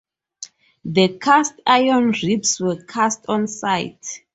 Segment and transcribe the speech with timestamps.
[0.83, 4.23] The cast iron ribs were cast on site.